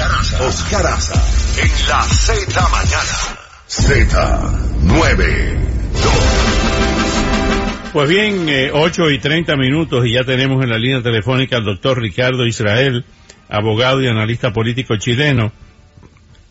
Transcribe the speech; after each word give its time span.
Oscar 0.00 0.86
Aza. 0.86 1.12
En 1.60 1.70
la 1.88 2.02
Z 2.02 2.68
mañana. 2.70 3.36
Z92. 3.68 5.12
Pues 7.92 8.08
bien, 8.08 8.48
eh, 8.48 8.70
8 8.72 9.10
y 9.10 9.18
30 9.18 9.56
minutos 9.56 10.06
y 10.06 10.14
ya 10.14 10.24
tenemos 10.24 10.62
en 10.64 10.70
la 10.70 10.78
línea 10.78 11.02
telefónica 11.02 11.58
al 11.58 11.64
doctor 11.64 12.00
Ricardo 12.00 12.46
Israel, 12.46 13.04
abogado 13.50 14.00
y 14.00 14.06
analista 14.06 14.54
político 14.54 14.96
chileno, 14.96 15.52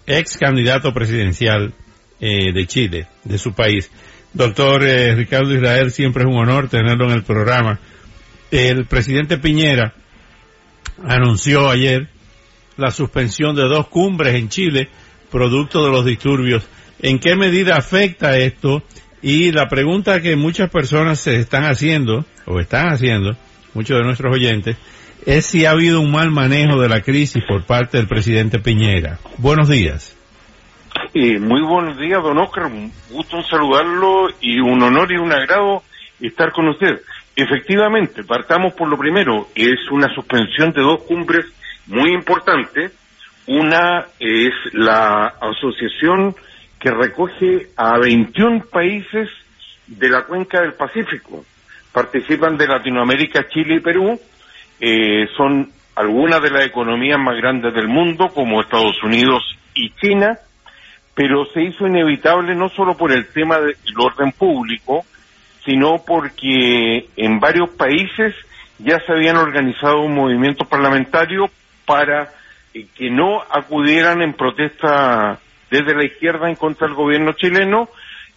ex 0.06 0.38
candidato 0.38 0.94
presidencial 0.94 1.74
eh, 2.20 2.54
de 2.54 2.68
Chile, 2.68 3.08
de 3.24 3.40
su 3.40 3.54
país. 3.54 3.90
Doctor 4.32 4.86
eh, 4.86 5.16
Ricardo 5.16 5.56
Israel, 5.56 5.90
siempre 5.90 6.22
es 6.22 6.30
un 6.30 6.38
honor 6.38 6.70
tenerlo 6.70 7.06
en 7.06 7.14
el 7.14 7.24
programa. 7.24 7.80
El 8.52 8.86
presidente 8.86 9.40
Piñera 9.40 9.96
anunció 11.04 11.68
ayer 11.70 12.10
la 12.80 12.92
suspensión 12.92 13.56
de 13.56 13.64
dos 13.64 13.88
cumbres 13.88 14.36
en 14.36 14.50
Chile, 14.50 14.90
producto 15.32 15.84
de 15.86 15.92
los 15.92 16.06
disturbios. 16.06 16.68
¿En 17.02 17.20
qué 17.20 17.36
medida 17.36 17.76
afecta 17.76 18.38
esto? 18.38 18.84
Y 19.22 19.52
la 19.52 19.68
pregunta 19.68 20.22
que 20.22 20.36
muchas 20.36 20.70
personas 20.70 21.20
se 21.20 21.36
están 21.36 21.64
haciendo, 21.64 22.26
o 22.46 22.60
están 22.60 22.88
haciendo, 22.88 23.36
muchos 23.74 23.98
de 23.98 24.04
nuestros 24.04 24.34
oyentes, 24.34 24.78
es 25.26 25.46
si 25.46 25.66
ha 25.66 25.72
habido 25.72 26.00
un 26.00 26.12
mal 26.12 26.32
manejo 26.32 26.82
de 26.82 26.90
la 26.90 27.02
crisis 27.02 27.44
por 27.48 27.66
parte 27.66 27.98
del 27.98 28.08
presidente 28.08 28.60
Piñera. 28.60 29.20
Buenos 29.38 29.68
días. 29.68 30.16
Muy 31.14 31.62
buenos 31.62 31.98
días, 31.98 32.22
don 32.24 32.38
Oscar. 32.38 32.66
Un 32.68 32.92
gusto 33.12 33.38
en 33.38 33.44
saludarlo 33.44 34.28
y 34.40 34.60
un 34.60 34.82
honor 34.82 35.12
y 35.12 35.18
un 35.18 35.32
agrado 35.32 35.84
estar 36.22 36.52
con 36.52 36.68
usted. 36.70 37.02
Efectivamente, 37.36 38.24
partamos 38.24 38.74
por 38.74 38.88
lo 38.88 38.98
primero. 38.98 39.48
Es 39.56 39.80
una 39.92 40.14
suspensión 40.14 40.72
de 40.72 40.82
dos 40.82 41.04
cumbres 41.04 41.46
muy 41.90 42.14
importante. 42.14 42.92
Una 43.48 44.06
es 44.20 44.54
la 44.74 45.34
asociación 45.42 46.36
que 46.80 46.92
recoge 46.92 47.68
a 47.76 47.98
21 47.98 48.66
países 48.72 49.28
de 49.88 50.10
la 50.10 50.24
cuenca 50.24 50.62
del 50.62 50.74
Pacífico. 50.74 51.44
Participan 51.92 52.58
de 52.58 52.68
Latinoamérica, 52.68 53.48
Chile 53.50 53.76
y 53.76 53.80
Perú. 53.80 54.20
Eh, 54.80 55.28
son 55.36 55.72
algunas 55.96 56.42
de 56.42 56.52
las 56.52 56.66
economías 56.66 57.20
más 57.20 57.36
grandes 57.38 57.74
del 57.74 57.88
mundo, 57.88 58.30
como 58.30 58.62
Estados 58.62 59.04
Unidos 59.04 59.44
y 59.74 59.90
China, 59.96 60.38
pero 61.16 61.46
se 61.54 61.64
hizo 61.64 61.88
inevitable 61.88 62.56
no 62.56 62.70
solo 62.70 62.96
por 62.96 63.12
el 63.12 63.28
tema 63.34 63.60
del 63.60 63.76
orden 63.98 64.32
público, 64.32 65.04
sino 65.66 66.04
porque 66.06 67.10
en 67.18 67.40
varios 67.40 67.72
países 67.72 68.34
ya 68.78 69.00
se 69.06 69.12
habían 69.12 69.36
organizado 69.36 70.02
un 70.02 70.16
movimiento 70.16 70.64
parlamentario 70.66 71.50
para 71.90 72.30
eh, 72.72 72.86
que 72.96 73.10
no 73.10 73.42
acudieran 73.42 74.22
en 74.22 74.34
protesta 74.34 75.40
desde 75.72 75.96
la 75.96 76.06
izquierda 76.06 76.48
en 76.48 76.56
contra 76.56 76.86
del 76.86 76.96
gobierno 76.96 77.32
chileno 77.32 77.90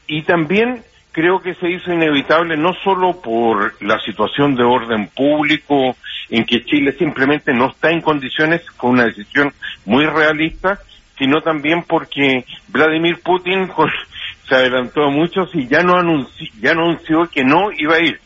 y 0.06 0.22
también 0.22 0.83
creo 1.12 1.42
que 1.42 1.55
se 1.56 1.69
hizo 1.69 1.92
inevitable 1.92 2.56
no 2.56 2.73
solo 2.83 3.20
por 3.20 3.74
la 3.83 4.01
situación 4.01 4.55
de 4.55 4.64
orden 4.64 5.08
público 5.08 5.95
en 6.30 6.46
que 6.46 6.64
Chile 6.64 6.92
simplemente 6.92 7.52
no 7.52 7.67
está 7.67 7.91
en 7.91 8.01
condiciones 8.01 8.62
con 8.79 8.92
una 8.92 9.05
decisión 9.05 9.52
muy 9.85 10.07
realista, 10.07 10.79
sino 11.18 11.42
también 11.42 11.83
porque 11.83 12.46
Vladimir 12.68 13.20
Putin 13.23 13.70
se 14.48 14.55
adelantó 14.55 15.05
a 15.05 15.11
muchos 15.11 15.55
y 15.55 15.68
ya 15.68 15.83
no 15.83 15.98
anunció, 15.98 16.48
ya 16.58 16.70
anunció 16.70 17.29
que 17.30 17.45
no 17.45 17.70
iba 17.77 17.96
a 17.96 18.01
ir. 18.01 18.18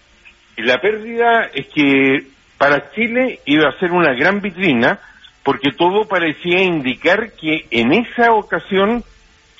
La 0.59 0.81
pérdida 0.81 1.51
es 1.53 1.67
que 1.67 2.29
para 2.59 2.93
Chile 2.93 3.41
iba 3.45 3.69
a 3.69 3.79
ser 3.81 3.91
una 3.91 4.13
gran 4.15 4.41
vitrina 4.41 5.01
porque 5.47 5.71
todo 5.71 6.09
parecía 6.09 6.61
indicar 6.61 7.31
que 7.41 7.67
en 7.71 7.93
esa 7.93 8.33
ocasión 8.33 9.05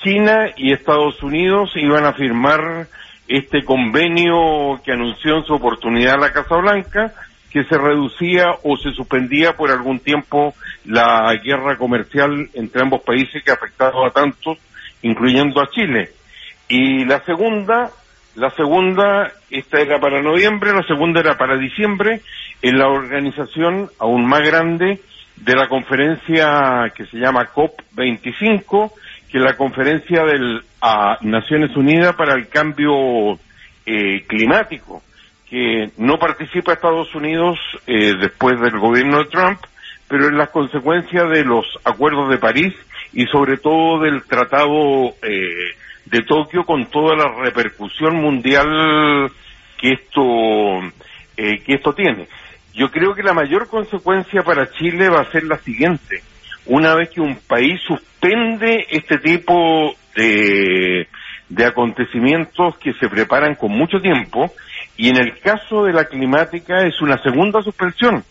China 0.03 0.49
y 0.57 0.73
Estados 0.73 1.23
Unidos 1.23 1.71
iban 1.75 2.03
a 2.03 2.11
firmar 2.11 2.87
este 3.25 3.63
convenio 3.63 4.81
que 4.83 4.91
anunció 4.91 5.37
en 5.37 5.45
su 5.45 5.53
oportunidad 5.53 6.19
la 6.19 6.33
Casa 6.33 6.57
Blanca, 6.57 7.13
que 7.49 7.63
se 7.63 7.77
reducía 7.77 8.47
o 8.63 8.75
se 8.75 8.91
suspendía 8.91 9.53
por 9.53 9.71
algún 9.71 9.99
tiempo 9.99 10.53
la 10.83 11.33
guerra 11.41 11.77
comercial 11.77 12.49
entre 12.53 12.81
ambos 12.81 13.01
países 13.03 13.41
que 13.41 13.51
ha 13.51 13.53
afectado 13.53 14.05
a 14.05 14.11
tantos, 14.11 14.57
incluyendo 15.03 15.61
a 15.61 15.69
Chile. 15.69 16.09
Y 16.67 17.05
la 17.05 17.23
segunda, 17.23 17.91
la 18.35 18.49
segunda, 18.49 19.31
esta 19.49 19.79
era 19.79 20.01
para 20.01 20.21
noviembre, 20.21 20.73
la 20.73 20.85
segunda 20.85 21.21
era 21.21 21.37
para 21.37 21.55
diciembre, 21.57 22.19
en 22.61 22.77
la 22.77 22.89
organización 22.89 23.89
aún 23.99 24.25
más 24.25 24.41
grande 24.41 24.99
de 25.37 25.55
la 25.55 25.67
conferencia 25.67 26.91
que 26.95 27.05
se 27.05 27.17
llama 27.17 27.49
COP25, 27.53 28.91
que 29.29 29.37
es 29.37 29.43
la 29.43 29.55
conferencia 29.55 30.23
de 30.23 30.61
Naciones 31.21 31.75
Unidas 31.75 32.15
para 32.15 32.33
el 32.33 32.47
Cambio 32.47 33.39
eh, 33.85 34.23
Climático, 34.27 35.03
que 35.49 35.91
no 35.97 36.17
participa 36.17 36.73
Estados 36.73 37.13
Unidos 37.15 37.57
eh, 37.85 38.15
después 38.19 38.59
del 38.59 38.79
gobierno 38.79 39.19
de 39.19 39.29
Trump, 39.29 39.59
pero 40.07 40.27
en 40.27 40.37
las 40.37 40.49
consecuencias 40.49 41.29
de 41.29 41.43
los 41.43 41.65
acuerdos 41.83 42.29
de 42.29 42.37
París 42.37 42.73
y 43.13 43.25
sobre 43.25 43.57
todo 43.57 43.99
del 43.99 44.23
Tratado 44.23 45.13
eh, 45.21 45.75
de 46.05 46.21
Tokio 46.23 46.65
con 46.65 46.85
toda 46.87 47.15
la 47.15 47.29
repercusión 47.43 48.15
mundial 48.15 49.31
que 49.77 49.91
esto 49.93 50.81
que 51.35 51.73
esto 51.73 51.93
tiene. 51.93 52.27
Yo 52.77 52.91
creo 52.91 53.15
que 53.15 53.23
la 53.23 53.33
mayor 53.33 53.67
consecuencia 53.67 54.43
para 54.43 54.69
Chile 54.69 55.09
va 55.09 55.21
a 55.21 55.31
ser 55.31 55.43
la 55.45 55.57
siguiente. 55.57 56.21
Una 56.67 56.93
vez 56.93 57.09
que 57.09 57.21
un 57.21 57.35
país 57.35 57.81
suspende 57.87 58.85
este 58.91 59.17
tipo 59.17 59.95
de, 60.15 61.07
acontecimientos 61.65 62.77
que 62.77 62.93
se 62.93 63.09
preparan 63.09 63.55
con 63.55 63.71
mucho 63.71 63.99
tiempo, 63.99 64.53
y 64.95 65.09
en 65.09 65.17
el 65.17 65.39
caso 65.39 65.85
de 65.85 65.93
la 65.93 66.05
climática 66.05 66.85
es 66.85 67.01
una 67.01 67.17
segunda 67.23 67.63
suspensión, 67.63 68.23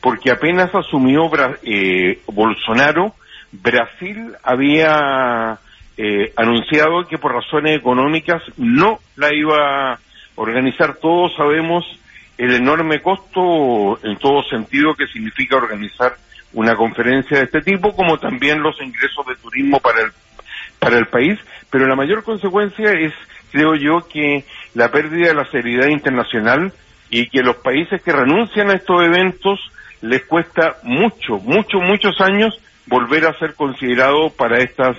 porque 0.00 0.32
apenas 0.32 0.74
asumió 0.74 1.30
eh, 1.62 2.18
Bolsonaro, 2.26 3.14
Brasil 3.52 4.32
había 4.42 5.60
eh, 5.96 6.32
anunciado 6.36 7.06
que 7.06 7.18
por 7.18 7.34
razones 7.34 7.78
económicas 7.78 8.42
no 8.56 8.98
la 9.14 9.32
iba 9.32 9.92
a 9.92 9.98
organizar. 10.34 10.96
Todos 10.96 11.32
sabemos 11.36 11.84
el 12.38 12.54
enorme 12.54 13.00
costo 13.00 13.98
en 14.02 14.16
todo 14.18 14.42
sentido 14.44 14.94
que 14.94 15.06
significa 15.06 15.56
organizar 15.56 16.16
una 16.54 16.76
conferencia 16.76 17.38
de 17.38 17.44
este 17.44 17.62
tipo, 17.62 17.94
como 17.94 18.18
también 18.18 18.62
los 18.62 18.80
ingresos 18.80 19.26
de 19.26 19.36
turismo 19.36 19.80
para 19.80 20.02
el, 20.02 20.12
para 20.78 20.98
el 20.98 21.06
país, 21.06 21.38
pero 21.70 21.86
la 21.86 21.96
mayor 21.96 22.22
consecuencia 22.24 22.92
es, 22.92 23.12
creo 23.50 23.74
yo, 23.74 24.06
que 24.08 24.44
la 24.74 24.90
pérdida 24.90 25.28
de 25.28 25.34
la 25.34 25.50
seriedad 25.50 25.88
internacional 25.88 26.72
y 27.10 27.28
que 27.28 27.42
los 27.42 27.56
países 27.56 28.02
que 28.02 28.12
renuncian 28.12 28.70
a 28.70 28.74
estos 28.74 29.04
eventos 29.04 29.60
les 30.00 30.24
cuesta 30.24 30.78
mucho, 30.82 31.38
mucho, 31.38 31.78
muchos 31.78 32.20
años 32.20 32.58
volver 32.86 33.26
a 33.26 33.38
ser 33.38 33.54
considerados 33.54 34.32
para 34.32 34.58
estas 34.58 34.96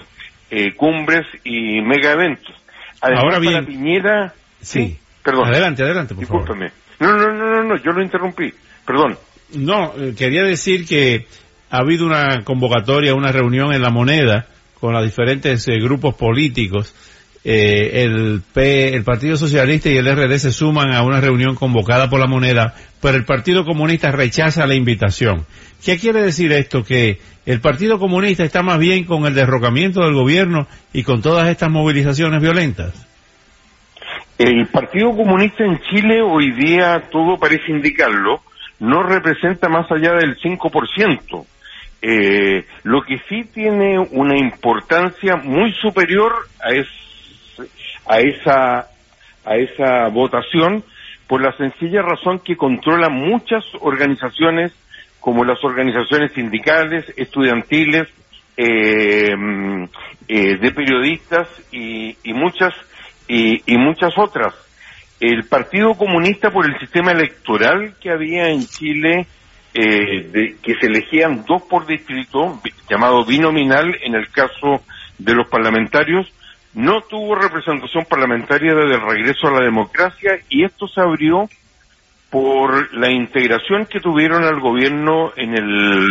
eh, 0.49 0.73
cumbres 0.75 1.25
y 1.43 1.81
mega 1.81 2.13
eventos. 2.13 2.55
Ahora 3.01 3.39
bien, 3.39 3.53
para 3.53 3.65
Piñera, 3.65 4.33
sí, 4.61 4.97
perdón. 5.21 5.49
Adelante, 5.49 5.83
adelante, 5.83 6.15
por. 6.15 6.57
No, 6.57 6.71
no, 6.99 7.11
no, 7.17 7.33
no, 7.33 7.63
no, 7.63 7.83
yo 7.83 7.91
lo 7.91 8.03
interrumpí. 8.03 8.53
Perdón. 8.85 9.17
No, 9.55 9.93
eh, 9.97 10.13
quería 10.17 10.43
decir 10.43 10.85
que 10.85 11.27
ha 11.69 11.77
habido 11.77 12.05
una 12.05 12.43
convocatoria, 12.43 13.15
una 13.15 13.31
reunión 13.31 13.73
en 13.73 13.81
La 13.81 13.89
Moneda 13.89 14.47
con 14.79 14.93
los 14.93 15.03
diferentes 15.03 15.67
eh, 15.67 15.79
grupos 15.79 16.15
políticos. 16.15 16.93
Eh, 17.45 18.03
el, 18.03 18.41
P, 18.53 18.95
el 18.95 19.03
Partido 19.03 19.35
Socialista 19.35 19.89
y 19.89 19.97
el 19.97 20.05
RD 20.05 20.37
se 20.37 20.51
suman 20.51 20.93
a 20.93 21.03
una 21.03 21.19
reunión 21.19 21.55
convocada 21.55 22.09
por 22.09 22.19
La 22.19 22.27
Moneda, 22.27 22.73
pero 23.01 23.17
el 23.17 23.25
Partido 23.25 23.65
Comunista 23.65 24.11
rechaza 24.11 24.65
la 24.65 24.75
invitación. 24.75 25.45
¿Qué 25.83 25.97
quiere 25.97 26.21
decir 26.21 26.51
esto? 26.53 26.83
Que 26.83 27.19
el 27.45 27.59
Partido 27.59 27.99
Comunista 27.99 28.43
está 28.43 28.63
más 28.63 28.79
bien 28.79 29.03
con 29.03 29.25
el 29.25 29.35
derrocamiento 29.35 30.01
del 30.01 30.13
gobierno 30.13 30.67
y 30.93 31.03
con 31.03 31.21
todas 31.21 31.49
estas 31.49 31.69
movilizaciones 31.69 32.41
violentas. 32.41 32.93
El 34.37 34.67
Partido 34.67 35.15
Comunista 35.15 35.63
en 35.63 35.79
Chile 35.81 36.21
hoy 36.21 36.51
día, 36.51 37.03
todo 37.11 37.37
parece 37.37 37.71
indicarlo, 37.71 38.41
no 38.79 39.03
representa 39.03 39.69
más 39.69 39.89
allá 39.91 40.13
del 40.13 40.37
5%. 40.37 41.45
Eh, 42.01 42.65
lo 42.83 43.01
que 43.03 43.19
sí 43.29 43.43
tiene 43.53 43.97
una 43.99 44.37
importancia 44.37 45.37
muy 45.37 45.71
superior 45.73 46.33
a, 46.61 48.13
a 48.13 48.19
esa 48.19 48.87
a 49.45 49.55
esa 49.55 50.07
votación 50.09 50.83
por 51.27 51.41
la 51.41 51.55
sencilla 51.57 52.01
razón 52.01 52.39
que 52.39 52.55
controla 52.55 53.09
muchas 53.09 53.63
organizaciones 53.81 54.71
como 55.19 55.45
las 55.45 55.63
organizaciones 55.63 56.33
sindicales, 56.33 57.05
estudiantiles, 57.15 58.07
eh, 58.57 59.33
eh, 60.27 60.57
de 60.57 60.71
periodistas 60.71 61.47
y, 61.71 62.15
muchas 62.33 62.73
y, 63.27 63.77
muchas 63.77 64.13
otras. 64.17 64.53
El 65.19 65.43
Partido 65.45 65.93
Comunista 65.93 66.51
por 66.51 66.65
el 66.65 66.77
sistema 66.79 67.11
electoral 67.11 67.95
que 68.01 68.11
había 68.11 68.49
en 68.49 68.65
Chile, 68.65 69.25
eh, 69.73 70.55
que 70.61 70.75
se 70.75 70.87
elegían 70.87 71.45
dos 71.47 71.63
por 71.63 71.85
distrito, 71.85 72.59
llamado 72.89 73.25
binominal 73.25 73.95
en 74.03 74.15
el 74.15 74.29
caso 74.29 74.83
de 75.17 75.33
los 75.33 75.47
parlamentarios, 75.47 76.31
no 76.73 77.01
tuvo 77.01 77.35
representación 77.35 78.05
parlamentaria 78.05 78.73
desde 78.73 78.95
el 78.95 79.01
regreso 79.01 79.47
a 79.47 79.59
la 79.59 79.63
democracia 79.63 80.39
y 80.49 80.65
esto 80.65 80.87
se 80.87 81.01
abrió 81.01 81.47
por 82.29 82.91
la 82.95 83.11
integración 83.11 83.85
que 83.85 83.99
tuvieron 83.99 84.43
al 84.43 84.59
gobierno 84.59 85.31
en 85.37 85.55
el 85.55 86.09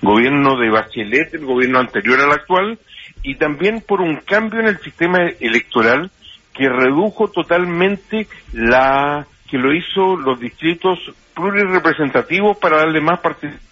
gobierno 0.00 0.56
de 0.58 0.70
Bachelet, 0.70 1.34
el 1.34 1.44
gobierno 1.44 1.78
anterior 1.78 2.18
al 2.20 2.32
actual, 2.32 2.78
y 3.22 3.34
también 3.34 3.82
por 3.86 4.00
un 4.00 4.16
cambio 4.16 4.60
en 4.60 4.68
el 4.68 4.78
sistema 4.78 5.18
electoral 5.40 6.10
que 6.58 6.68
redujo 6.68 7.28
totalmente 7.28 8.26
la 8.52 9.26
que 9.48 9.56
lo 9.56 9.72
hizo 9.72 10.16
los 10.16 10.38
distritos 10.38 10.98
plurirepresentativos 11.34 12.58
para 12.58 12.78
darle 12.78 13.00
más 13.00 13.20
participación 13.20 13.68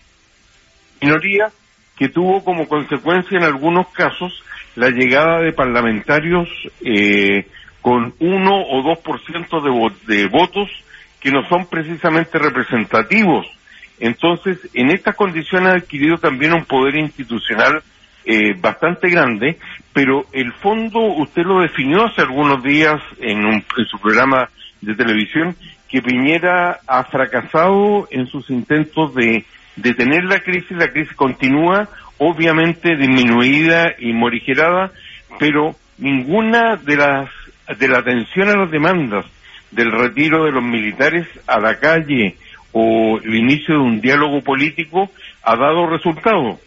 minoría 1.03 1.51
que 1.99 2.09
tuvo 2.09 2.43
como 2.45 2.69
consecuencia 2.69 3.37
en 3.39 3.45
algunos 3.45 3.89
casos 3.89 4.43
la 4.77 4.89
llegada 4.91 5.41
de 5.41 5.53
parlamentarios 5.53 6.49
eh, 6.81 7.47
con 7.83 8.15
uno 8.21 8.63
o 8.71 8.83
dos 8.83 8.99
por 9.01 9.21
ciento 9.25 9.61
de 9.61 10.29
votos 10.29 10.69
que 11.21 11.31
no 11.31 11.47
son 11.49 11.67
precisamente 11.67 12.39
representativos. 12.39 13.47
Entonces, 13.99 14.59
en 14.75 14.91
estas 14.91 15.17
condiciones 15.17 15.73
ha 15.73 15.77
adquirido 15.77 16.19
también 16.19 16.53
un 16.53 16.65
poder 16.65 16.97
institucional 16.97 17.83
eh, 18.25 18.55
bastante 18.59 19.09
grande, 19.09 19.59
pero 19.97 20.27
el 20.33 20.53
fondo 20.53 21.01
usted 21.01 21.45
lo 21.45 21.61
definió 21.61 22.05
hace 22.05 22.21
algunos 22.21 22.63
días 22.63 23.01
en, 23.19 23.47
un, 23.47 23.65
en 23.79 23.87
su 23.87 23.99
programa 23.99 24.51
de 24.83 24.95
televisión, 24.95 25.57
que 25.89 26.03
Piñera 26.03 26.81
ha 26.87 27.05
fracasado 27.05 28.07
en 28.11 28.27
sus 28.27 28.51
intentos 28.51 29.15
de 29.15 29.47
detener 29.77 30.25
la 30.25 30.41
crisis, 30.41 30.77
la 30.77 30.93
crisis 30.93 31.17
continúa, 31.17 31.89
obviamente 32.19 32.95
disminuida 32.95 33.95
y 33.99 34.13
morigerada, 34.13 34.93
pero 35.39 35.75
ninguna 35.97 36.77
de 36.77 36.97
las 36.97 37.31
de 37.79 37.89
la 37.89 38.01
atención 38.01 38.51
a 38.51 38.57
las 38.57 38.71
demandas 38.71 39.25
del 39.71 39.91
retiro 39.93 40.45
de 40.45 40.53
los 40.53 40.63
militares 40.63 41.27
a 41.47 41.59
la 41.59 41.79
calle 41.79 42.37
o 42.73 43.19
el 43.25 43.35
inicio 43.35 43.77
de 43.77 43.81
un 43.81 44.03
diálogo 44.03 44.43
político 44.43 45.11
ha 45.43 45.57
dado 45.57 45.87
resultado. 45.87 46.59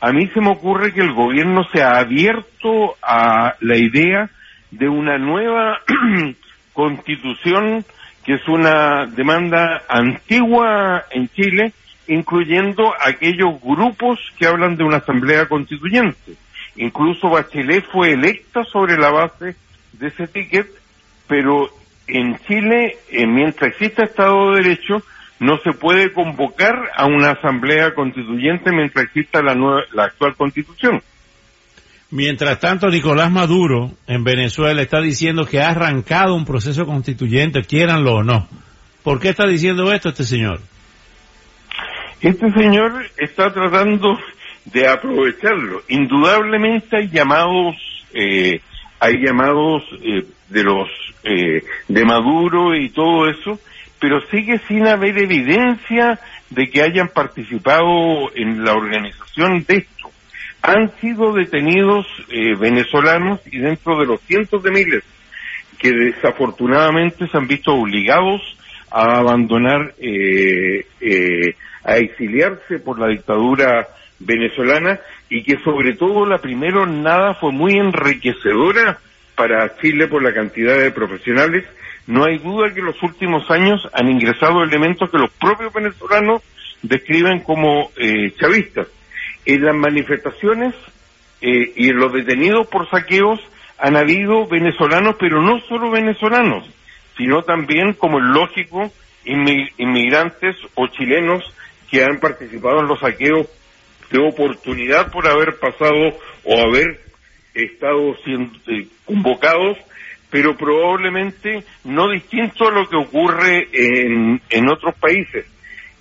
A 0.00 0.12
mí 0.12 0.28
se 0.28 0.40
me 0.40 0.50
ocurre 0.50 0.92
que 0.92 1.00
el 1.00 1.12
gobierno 1.12 1.64
se 1.72 1.82
ha 1.82 1.98
abierto 1.98 2.96
a 3.02 3.54
la 3.60 3.76
idea 3.76 4.30
de 4.70 4.88
una 4.88 5.18
nueva 5.18 5.78
constitución 6.72 7.84
que 8.24 8.34
es 8.34 8.46
una 8.46 9.06
demanda 9.06 9.82
antigua 9.88 11.04
en 11.10 11.28
Chile, 11.30 11.72
incluyendo 12.08 12.92
aquellos 13.00 13.60
grupos 13.62 14.20
que 14.38 14.46
hablan 14.46 14.76
de 14.76 14.84
una 14.84 14.98
asamblea 14.98 15.46
constituyente. 15.46 16.34
Incluso 16.76 17.30
Bachelet 17.30 17.84
fue 17.86 18.12
electa 18.12 18.64
sobre 18.64 18.98
la 18.98 19.10
base 19.10 19.56
de 19.94 20.08
ese 20.08 20.28
ticket, 20.28 20.68
pero 21.26 21.70
en 22.06 22.38
Chile, 22.46 22.98
eh, 23.10 23.26
mientras 23.26 23.72
exista 23.72 24.04
Estado 24.04 24.52
de 24.52 24.62
Derecho, 24.62 25.02
no 25.40 25.58
se 25.58 25.72
puede 25.72 26.12
convocar 26.12 26.74
a 26.96 27.06
una 27.06 27.32
asamblea 27.32 27.94
constituyente 27.94 28.72
mientras 28.72 29.06
exista 29.06 29.42
la, 29.42 29.54
nueva, 29.54 29.82
la 29.92 30.04
actual 30.04 30.34
constitución. 30.36 31.02
Mientras 32.10 32.58
tanto, 32.58 32.88
Nicolás 32.88 33.30
Maduro 33.30 33.92
en 34.06 34.24
Venezuela 34.24 34.80
está 34.80 35.00
diciendo 35.00 35.44
que 35.44 35.60
ha 35.60 35.70
arrancado 35.70 36.34
un 36.34 36.46
proceso 36.46 36.86
constituyente, 36.86 37.62
quieranlo 37.62 38.14
o 38.14 38.22
no. 38.22 38.48
¿Por 39.02 39.20
qué 39.20 39.28
está 39.28 39.46
diciendo 39.46 39.92
esto 39.92 40.08
este 40.08 40.24
señor? 40.24 40.60
Este 42.20 42.50
señor 42.52 42.92
está 43.16 43.52
tratando 43.52 44.18
de 44.64 44.88
aprovecharlo. 44.88 45.82
Indudablemente 45.88 46.96
hay 46.96 47.08
llamados, 47.08 47.76
eh, 48.12 48.60
hay 48.98 49.14
llamados 49.24 49.82
eh, 50.02 50.24
de 50.48 50.64
los 50.64 50.88
eh, 51.24 51.62
de 51.88 52.04
Maduro 52.04 52.74
y 52.74 52.88
todo 52.88 53.28
eso, 53.28 53.60
pero 54.00 54.20
sigue 54.30 54.60
sin 54.68 54.86
haber 54.86 55.18
evidencia 55.18 56.18
de 56.50 56.70
que 56.70 56.82
hayan 56.82 57.08
participado 57.08 58.34
en 58.34 58.64
la 58.64 58.72
organización 58.72 59.64
de 59.66 59.76
esto. 59.78 60.10
Han 60.62 60.92
sido 61.00 61.32
detenidos 61.32 62.06
eh, 62.30 62.54
venezolanos 62.58 63.40
y 63.46 63.58
dentro 63.58 63.98
de 63.98 64.06
los 64.06 64.20
cientos 64.22 64.62
de 64.62 64.70
miles 64.70 65.04
que 65.78 65.92
desafortunadamente 65.92 67.28
se 67.28 67.36
han 67.36 67.46
visto 67.46 67.72
obligados 67.72 68.40
a 68.90 69.18
abandonar, 69.18 69.94
eh, 69.98 70.84
a 71.84 71.96
exiliarse 71.98 72.80
por 72.80 72.98
la 72.98 73.08
dictadura 73.08 73.88
venezolana 74.18 74.98
y 75.28 75.42
que 75.44 75.58
sobre 75.62 75.94
todo 75.94 76.26
la 76.26 76.38
primera 76.38 76.84
nada 76.86 77.34
fue 77.34 77.52
muy 77.52 77.74
enriquecedora 77.74 78.98
para 79.38 79.76
Chile 79.76 80.08
por 80.08 80.22
la 80.22 80.34
cantidad 80.34 80.76
de 80.76 80.90
profesionales. 80.90 81.64
No 82.08 82.24
hay 82.24 82.38
duda 82.38 82.74
que 82.74 82.80
en 82.80 82.86
los 82.86 83.00
últimos 83.02 83.48
años 83.50 83.88
han 83.94 84.10
ingresado 84.10 84.64
elementos 84.64 85.08
que 85.10 85.18
los 85.18 85.30
propios 85.30 85.72
venezolanos 85.72 86.42
describen 86.82 87.40
como 87.40 87.90
eh, 87.96 88.32
chavistas. 88.38 88.88
En 89.46 89.64
las 89.64 89.76
manifestaciones 89.76 90.74
eh, 91.40 91.72
y 91.76 91.88
en 91.88 91.96
los 91.96 92.12
detenidos 92.12 92.66
por 92.66 92.90
saqueos 92.90 93.38
han 93.78 93.96
habido 93.96 94.46
venezolanos, 94.48 95.14
pero 95.20 95.40
no 95.40 95.60
solo 95.68 95.90
venezolanos, 95.90 96.68
sino 97.16 97.42
también, 97.42 97.92
como 97.92 98.18
es 98.18 98.24
lógico, 98.24 98.90
inmigrantes 99.24 100.56
o 100.74 100.88
chilenos 100.88 101.44
que 101.90 102.02
han 102.02 102.18
participado 102.18 102.80
en 102.80 102.88
los 102.88 102.98
saqueos 102.98 103.46
de 104.10 104.18
oportunidad 104.18 105.12
por 105.12 105.28
haber 105.28 105.58
pasado 105.58 106.18
o 106.44 106.60
haber 106.60 107.08
estado 107.64 108.16
siendo 108.24 108.52
eh, 108.68 108.86
convocados, 109.04 109.78
pero 110.30 110.56
probablemente 110.56 111.64
no 111.84 112.10
distinto 112.10 112.68
a 112.68 112.72
lo 112.72 112.88
que 112.88 112.96
ocurre 112.96 113.68
en, 113.72 114.40
en 114.50 114.68
otros 114.68 114.94
países. 114.96 115.46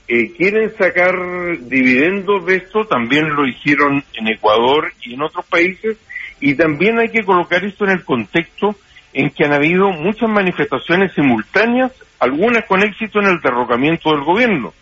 Eh, 0.09 0.31
quieren 0.37 0.71
sacar 0.77 1.13
dividendos 1.61 2.45
de 2.45 2.55
esto, 2.55 2.85
también 2.85 3.29
lo 3.35 3.45
hicieron 3.45 4.03
en 4.13 4.27
Ecuador 4.27 4.93
y 5.01 5.15
en 5.15 5.21
otros 5.21 5.45
países, 5.45 5.97
y 6.39 6.55
también 6.55 6.97
hay 6.99 7.09
que 7.09 7.23
colocar 7.23 7.65
esto 7.65 7.85
en 7.85 7.91
el 7.91 8.03
contexto 8.05 8.75
en 9.13 9.31
que 9.31 9.45
han 9.45 9.53
habido 9.53 9.89
muchas 9.89 10.29
manifestaciones 10.29 11.13
simultáneas, 11.13 11.91
algunas 12.19 12.65
con 12.65 12.83
éxito 12.83 13.19
en 13.19 13.27
el 13.27 13.41
derrocamiento 13.41 14.11
del 14.11 14.23
gobierno. 14.23 14.73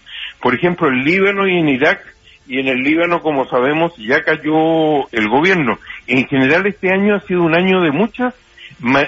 Por 0.41 0.53
ejemplo, 0.53 0.89
en 0.89 1.03
Líbano 1.03 1.47
y 1.47 1.57
en 1.57 1.69
Irak 1.69 2.14
y 2.47 2.59
en 2.59 2.67
el 2.67 2.77
Líbano, 2.83 3.21
como 3.21 3.47
sabemos, 3.47 3.95
ya 3.97 4.23
cayó 4.23 5.09
el 5.11 5.29
gobierno. 5.29 5.79
En 6.07 6.27
general, 6.27 6.65
este 6.67 6.91
año 6.91 7.15
ha 7.15 7.21
sido 7.21 7.41
un 7.41 7.55
año 7.55 7.81
de 7.81 7.91
muchas 7.91 8.33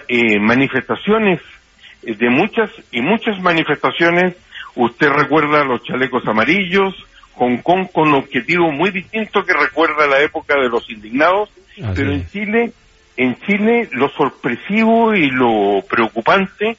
eh, 0.08 0.40
manifestaciones, 0.40 1.42
eh, 2.04 2.16
de 2.16 2.30
muchas 2.30 2.72
y 2.92 3.02
muchas 3.02 3.40
manifestaciones. 3.42 4.36
Usted 4.76 5.10
recuerda 5.10 5.64
los 5.64 5.84
chalecos 5.84 6.28
amarillos, 6.28 6.96
Hong 7.36 7.58
Kong 7.58 7.88
con 7.92 8.10
un 8.10 8.16
objetivo 8.16 8.72
muy 8.72 8.90
distinto 8.90 9.44
que 9.44 9.54
recuerda 9.54 10.08
la 10.08 10.22
época 10.22 10.56
de 10.56 10.70
los 10.70 10.90
indignados, 10.90 11.50
pero 11.96 12.12
en 12.12 12.28
Chile, 12.28 12.72
en 13.16 13.36
Chile 13.42 13.90
lo 13.92 14.10
sorpresivo 14.10 15.14
y 15.14 15.30
lo 15.30 15.84
preocupante 15.88 16.78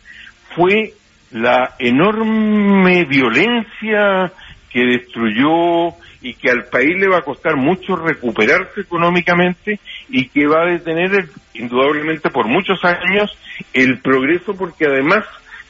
fue 0.57 0.93
la 1.31 1.75
enorme 1.79 3.05
violencia 3.05 4.33
que 4.71 4.85
destruyó 4.85 5.95
y 6.21 6.35
que 6.35 6.51
al 6.51 6.65
país 6.65 6.97
le 6.99 7.09
va 7.09 7.19
a 7.19 7.23
costar 7.23 7.57
mucho 7.57 7.97
recuperarse 7.97 8.81
económicamente 8.81 9.79
y 10.09 10.29
que 10.29 10.47
va 10.47 10.63
a 10.63 10.73
detener 10.73 11.29
indudablemente 11.55 12.31
por 12.31 12.47
muchos 12.47 12.85
años 12.85 13.31
el 13.73 14.01
progreso 14.01 14.57
porque 14.57 14.87
además 14.87 15.25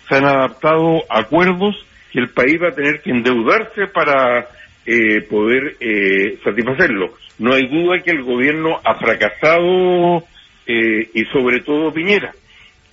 se 0.09 0.17
han 0.17 0.25
adaptado 0.25 1.03
acuerdos 1.11 1.77
que 2.13 2.21
el 2.21 2.31
país 2.31 2.59
va 2.63 2.69
a 2.69 2.75
tener 2.75 3.03
que 3.03 3.11
endeudarse 3.11 3.87
para 3.93 4.49
eh, 4.87 5.21
poder 5.29 5.77
eh, 5.81 6.39
satisfacerlo. 6.43 7.15
No 7.39 7.55
hay 7.55 7.67
duda 7.69 8.03
que 8.03 8.11
el 8.11 8.23
gobierno 8.23 8.81
ha 8.85 8.95
fracasado 8.95 10.25
eh, 10.67 11.11
y 11.13 11.25
sobre 11.27 11.61
todo 11.61 11.93
Piñera. 11.93 12.33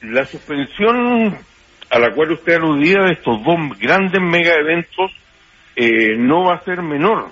La 0.02 0.26
suspensión 0.26 1.38
a 1.90 2.00
la 2.00 2.12
cual 2.12 2.34
usted 2.34 2.56
aludía 2.56 3.02
de 3.04 3.14
estos 3.14 3.42
dos 3.44 3.80
grandes 3.80 4.22
mega 4.22 4.54
eventos 4.56 5.12
no 5.76 6.46
va 6.46 6.56
a 6.56 6.64
ser 6.64 6.82
menor 6.82 7.32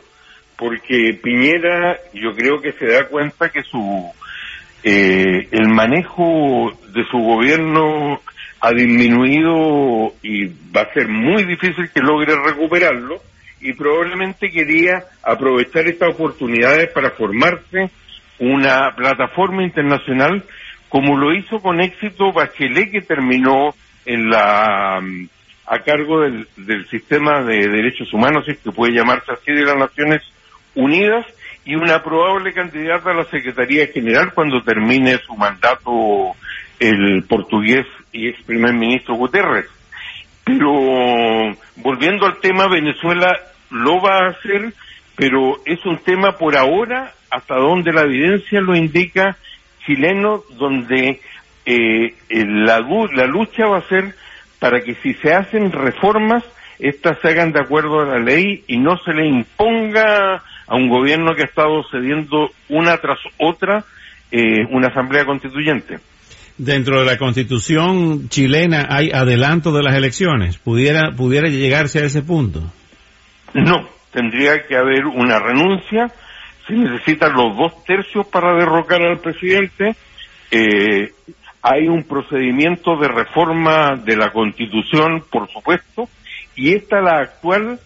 porque 0.58 1.20
Piñera 1.22 1.98
yo 2.14 2.34
creo 2.34 2.62
que 2.62 2.72
se 2.74 2.88
da 2.88 3.08
cuenta 3.08 3.50
que 3.50 3.64
su 3.64 4.12
eh, 4.84 5.48
el 5.52 5.70
manejo 5.70 6.72
de 6.94 7.04
su 7.06 7.18
gobierno 7.18 8.20
ha 8.60 8.72
disminuido 8.72 10.14
y 10.22 10.48
va 10.48 10.82
a 10.82 10.94
ser 10.94 11.08
muy 11.08 11.44
difícil 11.44 11.90
que 11.94 12.02
logre 12.02 12.36
recuperarlo 12.36 13.22
y 13.62 13.74
probablemente 13.74 14.52
quería 14.52 15.04
aprovechar 15.22 15.88
estas 15.88 16.14
oportunidades 16.14 16.90
para 16.94 17.12
formarse 17.12 17.90
una 18.40 18.94
plataforma 18.96 19.64
internacional 19.64 20.44
como 20.90 21.18
lo 21.18 21.34
hizo 21.34 21.60
con 21.60 21.82
éxito 21.82 22.32
Bachelet 22.32 22.92
que 22.92 23.02
terminó 23.02 23.74
en 24.06 24.30
la 24.30 25.02
a 25.66 25.80
cargo 25.80 26.22
del, 26.22 26.48
del 26.58 26.88
sistema 26.90 27.42
de 27.44 27.68
derechos 27.68 28.14
humanos, 28.14 28.48
es 28.48 28.58
que 28.60 28.72
puede 28.72 28.94
llamarse 28.94 29.32
así 29.32 29.52
de 29.52 29.64
las 29.64 29.78
Naciones 29.78 30.22
Unidas, 30.76 31.26
y 31.66 31.76
una 31.76 32.04
probable 32.04 32.54
candidata 32.54 33.12
a 33.12 33.16
la 33.16 33.24
Secretaría 33.26 33.88
General 33.88 34.34
cuando 34.34 34.62
termine 34.62 35.18
su 35.20 35.36
mandato 35.36 36.36
el 36.80 37.24
portugués 37.24 37.86
y 38.12 38.28
ex 38.28 38.42
primer 38.44 38.74
ministro 38.74 39.16
Guterres. 39.16 39.68
Pero 40.44 40.72
volviendo 41.78 42.26
al 42.26 42.40
tema, 42.42 42.68
Venezuela 42.68 43.32
lo 43.70 44.02
va 44.02 44.26
a 44.26 44.30
hacer, 44.32 44.74
pero 45.16 45.62
es 45.66 45.86
un 45.86 46.00
tema 46.00 46.38
por 46.38 46.58
ahora, 46.58 47.14
hasta 47.32 47.56
donde 47.56 47.94
la 47.94 48.02
evidencia 48.02 48.60
lo 48.60 48.76
indica, 48.76 49.38
chileno, 49.86 50.44
donde 50.58 51.22
eh, 51.66 52.14
la, 52.30 52.82
la 53.14 53.26
lucha 53.26 53.68
va 53.68 53.78
a 53.78 53.88
ser 53.88 54.16
para 54.64 54.80
que 54.80 54.96
si 55.04 55.14
se 55.16 55.34
hacen 55.34 55.74
reformas, 55.74 56.42
estas 56.80 57.20
se 57.20 57.28
hagan 57.28 57.52
de 57.52 57.60
acuerdo 57.60 58.00
a 58.00 58.06
la 58.06 58.20
ley 58.20 58.64
y 58.66 58.78
no 58.78 58.96
se 59.04 59.12
le 59.12 59.28
imponga 59.28 60.42
a 60.66 60.76
un 60.78 60.88
gobierno 60.88 61.36
que 61.36 61.42
ha 61.42 61.48
estado 61.48 61.84
cediendo 61.92 62.50
una 62.70 62.96
tras 62.96 63.20
otra 63.40 63.84
eh, 64.32 64.66
una 64.72 64.88
asamblea 64.88 65.26
constituyente. 65.26 66.00
Dentro 66.58 67.02
de 67.02 67.06
la 67.06 67.18
constitución 67.18 68.30
chilena 68.30 68.88
hay 68.90 69.12
adelanto 69.12 69.74
de 69.74 69.84
las 69.84 69.98
elecciones. 69.98 70.58
¿Pudiera, 70.60 71.12
pudiera 71.12 71.50
llegarse 71.50 72.00
a 72.00 72.06
ese 72.06 72.22
punto? 72.22 72.62
No, 73.54 73.90
tendría 74.14 74.66
que 74.66 74.78
haber 74.78 75.08
una 75.08 75.40
renuncia. 75.40 76.10
Se 76.66 76.74
necesitan 76.74 77.34
los 77.34 77.58
dos 77.58 77.84
tercios 77.84 78.26
para 78.28 78.56
derrocar 78.56 79.02
al 79.02 79.20
presidente. 79.20 79.94
Eh, 80.52 81.12
hay 81.64 81.88
un 81.88 82.04
procedimiento 82.04 82.98
de 82.98 83.08
reforma 83.08 83.96
de 83.96 84.18
la 84.18 84.32
constitución, 84.32 85.24
por 85.32 85.50
supuesto, 85.50 86.10
y 86.56 86.76
esta 86.76 87.00
la 87.02 87.20
actual 87.20 87.80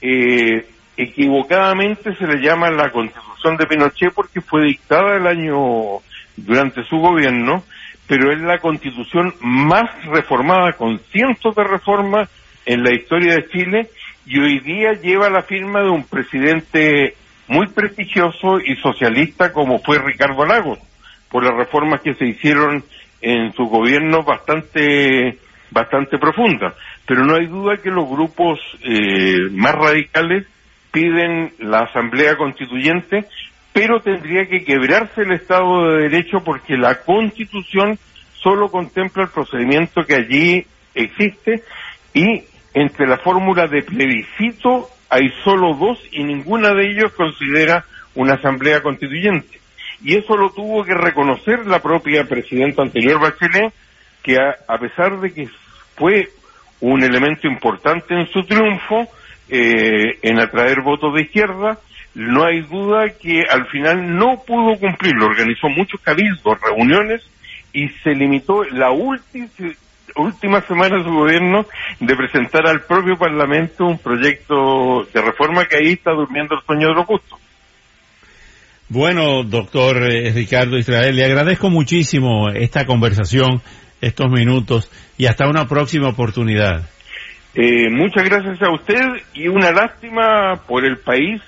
eh, 0.00 0.66
equivocadamente 0.96 2.14
se 2.16 2.26
le 2.26 2.40
llama 2.40 2.70
la 2.70 2.90
constitución 2.90 3.58
de 3.58 3.66
Pinochet 3.66 4.14
porque 4.14 4.40
fue 4.40 4.64
dictada 4.64 5.16
el 5.16 5.26
año 5.26 6.00
durante 6.36 6.82
su 6.84 6.96
gobierno, 6.96 7.62
pero 8.06 8.32
es 8.32 8.40
la 8.40 8.58
constitución 8.60 9.34
más 9.40 9.84
reformada 10.06 10.72
con 10.72 10.98
cientos 11.12 11.54
de 11.54 11.64
reformas 11.64 12.30
en 12.64 12.82
la 12.82 12.94
historia 12.94 13.34
de 13.34 13.48
Chile 13.50 13.90
y 14.24 14.40
hoy 14.40 14.60
día 14.60 14.94
lleva 14.94 15.28
la 15.28 15.42
firma 15.42 15.82
de 15.82 15.90
un 15.90 16.04
presidente 16.04 17.14
muy 17.46 17.66
prestigioso 17.68 18.58
y 18.58 18.74
socialista 18.76 19.52
como 19.52 19.80
fue 19.80 19.98
Ricardo 19.98 20.46
Lagos, 20.46 20.78
por 21.30 21.44
las 21.44 21.54
reformas 21.54 22.00
que 22.00 22.14
se 22.14 22.26
hicieron 22.26 22.84
en 23.20 23.52
su 23.52 23.64
gobierno 23.64 24.22
bastante 24.22 25.38
bastante 25.70 26.18
profundas. 26.18 26.74
Pero 27.06 27.24
no 27.24 27.36
hay 27.36 27.46
duda 27.46 27.76
que 27.76 27.90
los 27.90 28.08
grupos 28.08 28.58
eh, 28.82 29.50
más 29.52 29.74
radicales 29.74 30.46
piden 30.92 31.52
la 31.58 31.80
Asamblea 31.80 32.36
Constituyente, 32.36 33.24
pero 33.72 34.00
tendría 34.00 34.46
que 34.46 34.64
quebrarse 34.64 35.22
el 35.22 35.32
Estado 35.32 35.88
de 35.88 36.08
Derecho 36.08 36.38
porque 36.44 36.76
la 36.76 37.00
Constitución 37.02 37.98
solo 38.42 38.70
contempla 38.70 39.24
el 39.24 39.30
procedimiento 39.30 40.02
que 40.04 40.14
allí 40.14 40.66
existe 40.94 41.62
y 42.14 42.42
entre 42.74 43.06
la 43.06 43.18
fórmula 43.18 43.66
de 43.66 43.82
plebiscito 43.82 44.88
hay 45.10 45.30
solo 45.42 45.74
dos 45.74 45.98
y 46.12 46.22
ninguna 46.24 46.74
de 46.74 46.90
ellos 46.90 47.12
considera 47.12 47.84
una 48.14 48.34
Asamblea 48.34 48.82
Constituyente. 48.82 49.58
Y 50.02 50.16
eso 50.16 50.36
lo 50.36 50.50
tuvo 50.50 50.84
que 50.84 50.94
reconocer 50.94 51.66
la 51.66 51.80
propia 51.80 52.24
presidenta 52.24 52.82
anterior 52.82 53.20
Bachelet, 53.20 53.72
que 54.22 54.36
a, 54.36 54.78
pesar 54.78 55.20
de 55.20 55.32
que 55.32 55.48
fue 55.96 56.28
un 56.80 57.02
elemento 57.02 57.48
importante 57.48 58.14
en 58.14 58.26
su 58.28 58.44
triunfo, 58.44 59.08
eh, 59.48 60.18
en 60.22 60.38
atraer 60.38 60.82
votos 60.82 61.14
de 61.14 61.22
izquierda, 61.22 61.78
no 62.14 62.44
hay 62.44 62.60
duda 62.62 63.10
que 63.20 63.44
al 63.48 63.66
final 63.66 64.16
no 64.16 64.42
pudo 64.46 64.78
cumplirlo. 64.78 65.26
Organizó 65.26 65.68
muchos 65.68 66.00
cabildos, 66.00 66.60
reuniones 66.60 67.22
y 67.72 67.88
se 67.88 68.14
limitó 68.14 68.64
la 68.64 68.90
última 68.90 69.48
última 70.16 70.60
semana 70.62 70.96
de 70.96 71.04
su 71.04 71.12
gobierno 71.12 71.66
de 72.00 72.16
presentar 72.16 72.66
al 72.66 72.82
propio 72.82 73.16
Parlamento 73.16 73.84
un 73.84 73.98
proyecto 73.98 75.04
de 75.12 75.20
reforma 75.20 75.66
que 75.66 75.76
ahí 75.76 75.92
está 75.92 76.12
durmiendo 76.12 76.56
el 76.56 76.62
sueño 76.62 76.88
de 76.88 76.94
los 76.94 77.06
justos. 77.06 77.38
Bueno, 78.90 79.42
doctor 79.44 80.10
eh, 80.10 80.32
Ricardo 80.32 80.78
Israel, 80.78 81.14
le 81.14 81.24
agradezco 81.24 81.68
muchísimo 81.68 82.48
esta 82.48 82.86
conversación, 82.86 83.60
estos 84.00 84.30
minutos 84.30 84.90
y 85.18 85.26
hasta 85.26 85.46
una 85.46 85.66
próxima 85.66 86.08
oportunidad. 86.08 86.88
Eh, 87.54 87.90
muchas 87.90 88.24
gracias 88.24 88.62
a 88.62 88.72
usted 88.72 89.00
y 89.34 89.48
una 89.48 89.72
lástima 89.72 90.62
por 90.66 90.86
el 90.86 90.98
país 90.98 91.42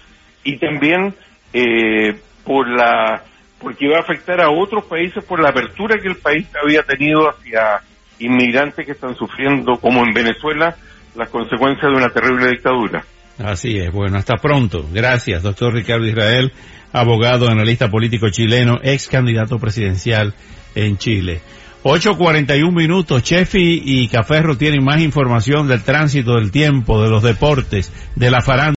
y 0.44 0.58
también 0.58 1.14
eh, 1.54 2.14
por 2.44 2.68
la 2.68 3.24
porque 3.58 3.88
va 3.88 3.98
a 3.98 4.00
afectar 4.00 4.40
a 4.40 4.50
otros 4.50 4.84
países 4.84 5.22
por 5.24 5.40
la 5.40 5.50
apertura 5.50 6.00
que 6.00 6.08
el 6.08 6.16
país 6.16 6.46
había 6.62 6.82
tenido 6.82 7.28
hacia 7.28 7.80
inmigrantes 8.18 8.84
que 8.84 8.92
están 8.92 9.14
sufriendo, 9.16 9.76
como 9.76 10.02
en 10.02 10.12
Venezuela, 10.12 10.76
las 11.14 11.28
consecuencias 11.28 11.90
de 11.90 11.96
una 11.96 12.08
terrible 12.08 12.50
dictadura. 12.50 13.04
Así 13.42 13.78
es. 13.78 13.90
Bueno, 13.92 14.18
hasta 14.18 14.36
pronto. 14.36 14.88
Gracias, 14.92 15.42
doctor 15.42 15.74
Ricardo 15.74 16.06
Israel 16.06 16.52
abogado, 16.92 17.48
analista 17.48 17.88
político 17.88 18.30
chileno, 18.30 18.80
ex 18.82 19.08
candidato 19.08 19.58
presidencial 19.58 20.34
en 20.74 20.98
Chile. 20.98 21.40
8.41 21.82 22.74
minutos, 22.74 23.22
Chefi 23.22 23.80
y 23.82 24.08
Caferro 24.08 24.58
tienen 24.58 24.84
más 24.84 25.00
información 25.00 25.66
del 25.66 25.82
tránsito, 25.82 26.34
del 26.34 26.50
tiempo, 26.50 27.02
de 27.02 27.08
los 27.08 27.22
deportes, 27.22 27.90
de 28.16 28.30
la 28.30 28.42
farándula. 28.42 28.68